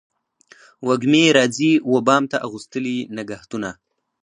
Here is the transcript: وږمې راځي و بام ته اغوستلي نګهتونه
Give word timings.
وږمې 0.85 1.23
راځي 1.37 1.71
و 1.91 1.93
بام 2.07 2.23
ته 2.31 2.37
اغوستلي 2.47 2.97
نګهتونه 3.17 3.69